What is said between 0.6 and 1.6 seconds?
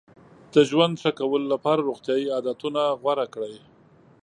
ژوند ښه کولو